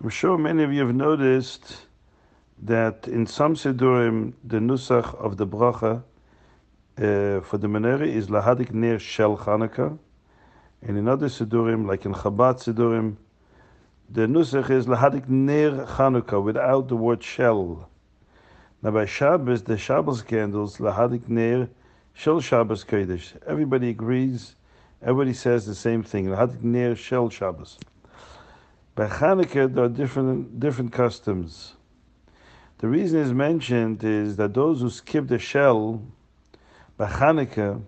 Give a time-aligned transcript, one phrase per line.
[0.00, 1.76] I'm sure many of you have noticed
[2.62, 6.04] that in some Sidurim, the Nusach of the Bracha
[6.98, 9.98] uh, for the menorah is Lahadik Ner Shel Chanukah.
[10.82, 13.16] And in other Sidurim, like in Chabad Sidurim,
[14.08, 17.88] the Nusach is Lahadik Ner Chanukah without the word Shel.
[18.84, 21.68] Now by Shabbos, the Shabbos candles, Lahadik Ner
[22.14, 23.32] Shel Shabbos Kodesh.
[23.48, 24.54] Everybody agrees,
[25.02, 27.80] everybody says the same thing, Lahadik Ner Shel Shabbos.
[28.98, 31.74] By Hanukkah, there are different, different customs.
[32.78, 36.02] The reason is mentioned is that those who skip the Shel
[36.96, 37.80] by Hanukkah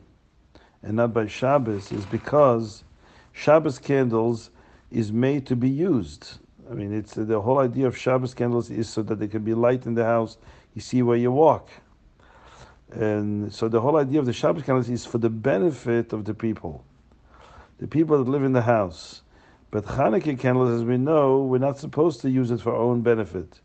[0.84, 2.84] and not by Shabbos is because
[3.32, 4.50] Shabbos candles
[4.92, 6.38] is made to be used.
[6.70, 9.52] I mean, it's the whole idea of Shabbos candles is so that they can be
[9.52, 10.38] light in the house.
[10.76, 11.70] You see where you walk,
[12.92, 16.34] and so the whole idea of the Shabbos candles is for the benefit of the
[16.34, 16.84] people,
[17.78, 19.22] the people that live in the house.
[19.70, 23.02] But Hanukkah candles, as we know, we're not supposed to use it for our own
[23.02, 23.60] benefit.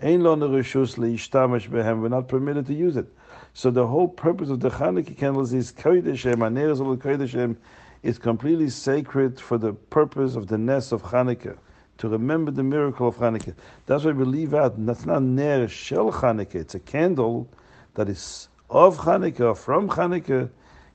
[0.00, 3.06] We're not permitted to use it.
[3.54, 7.56] So the whole purpose of the Hanukkah candles is Kodesh
[8.02, 11.58] is completely sacred for the purpose of the Ness of Hanukkah,
[11.98, 13.54] to remember the miracle of Hanukkah.
[13.86, 17.48] That's why we leave out, that's not Ner Shel Hanukkah, it's a candle
[17.94, 20.48] that is of Hanukkah, from Hanukkah.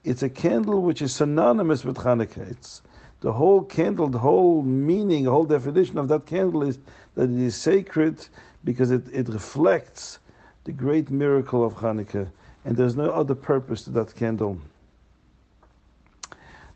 [0.04, 2.50] It's a candle which is synonymous with Hanukkah.
[2.50, 2.82] It's
[3.22, 6.78] the whole candle, the whole meaning, the whole definition of that candle is
[7.16, 8.26] that it is sacred
[8.64, 10.20] because it, it reflects
[10.66, 12.30] the great miracle of Hanukkah,
[12.66, 14.60] and there's no other purpose to that candle.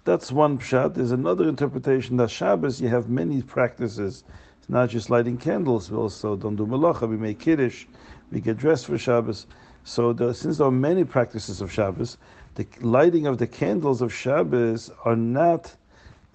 [0.03, 0.95] That's one pshat.
[0.95, 4.23] There's another interpretation that Shabbos you have many practices.
[4.57, 5.91] It's not just lighting candles.
[5.91, 7.07] We also don't do malacha.
[7.07, 7.85] We make kiddush.
[8.31, 9.45] We get dressed for Shabbos.
[9.83, 12.17] So there, since there are many practices of Shabbos,
[12.55, 15.75] the lighting of the candles of Shabbos are not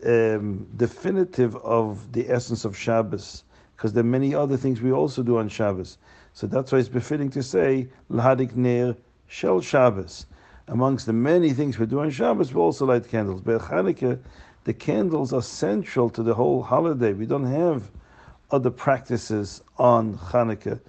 [0.04, 3.44] um, definitive of the essence of Shabbos,
[3.76, 5.98] because there are many other things we also do on Shabbos.
[6.32, 10.26] So that's why it's befitting to say Lahadik Ner Shel Shabbos.
[10.68, 13.40] Amongst the many things we do on Shabbos, we also light candles.
[13.40, 14.18] But Hanukkah,
[14.64, 17.12] the candles are central to the whole holiday.
[17.12, 17.90] We don't have
[18.50, 20.80] other practices on Hanukkah.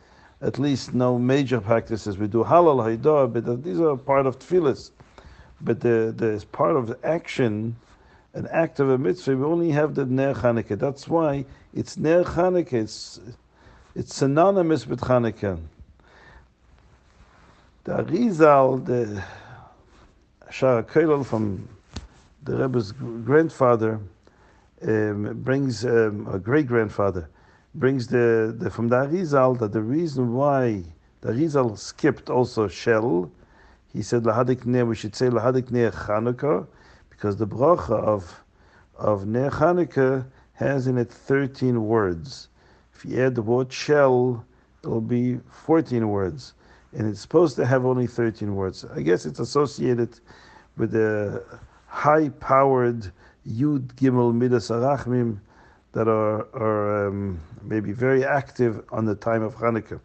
[0.42, 2.18] At least no major practices.
[2.18, 4.92] We do Hallel, haidah, but these are part of tefillas.
[5.62, 7.76] But the, the part of the action
[8.38, 10.78] an act of a mitzvah, we only have the Ner Chanukah.
[10.78, 12.74] That's why it's Ner Chanukah.
[12.74, 13.20] It's,
[13.96, 15.60] it's synonymous with Chanukah.
[17.86, 19.24] The Arizal, the
[20.52, 21.68] Shara Koilel from
[22.44, 24.00] the Rebbe's grandfather,
[24.84, 27.28] um, brings um, a great grandfather
[27.78, 30.84] brings the, the from the Arizal that the reason why
[31.22, 33.32] the Arizal skipped also Shel,
[33.94, 36.68] he said Lahadik we should say Lahadik Ner Chanukah,
[37.18, 38.44] because the bracha of
[38.96, 42.48] of Ner Chanukah has in it 13 words.
[42.96, 44.44] If you add the word Shel,
[44.84, 46.54] it will be 14 words.
[46.94, 48.86] And it's supposed to have only 13 words.
[48.96, 50.20] I guess it's associated
[50.78, 51.44] with the
[51.86, 53.12] high powered
[53.48, 55.40] Yud Gimel Midas Arachmim
[55.92, 60.00] that are, are um, maybe very active on the time of Hanukkah.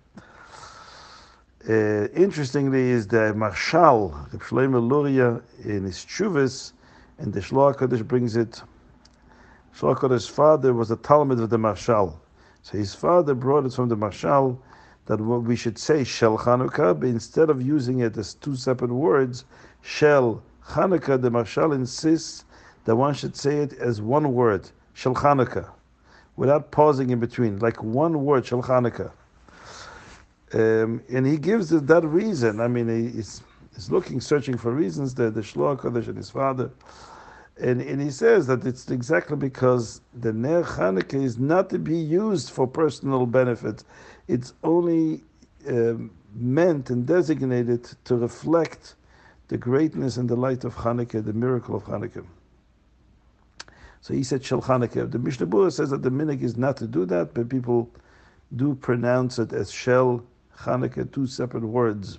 [1.69, 6.73] Uh, interestingly, is the Maharshal, Shlomo Luria, in his Chuvas,
[7.22, 8.60] and the Shloah Kodesh brings it.
[9.77, 12.16] Shloah Kodesh's father was a Talmid of the Maharshal.
[12.62, 14.59] So his father brought it from the Maharshal
[15.06, 18.93] that what we should say Shel Chanukah, but instead of using it as two separate
[18.93, 19.44] words,
[19.82, 22.44] Shel Chanukah, the Maharshal insists
[22.84, 25.71] that one should say it as one word, Shel Chanukah,
[26.34, 29.12] without pausing in between, like one word, Shel Chanukah.
[30.55, 32.61] Um, and he gives it that reason.
[32.61, 33.43] I mean, he's,
[33.75, 35.15] he's looking, searching for reasons.
[35.15, 36.72] The the Shloah Kodesh and his father
[37.61, 41.97] and, and he says that it's exactly because the Ner Chanukah is not to be
[41.97, 43.85] used for personal benefit.
[44.27, 45.23] It's only
[45.69, 48.95] um, meant and designated to reflect
[49.49, 52.25] the greatness and the light of Hanukkah, the miracle of Hanukkah.
[54.01, 55.11] So he said Shel Hanukkah.
[55.11, 57.91] The Mishnah Berurah says that the minhag is not to do that, but people
[58.56, 60.25] do pronounce it as Shel
[60.59, 62.19] Hanukkah, two separate words.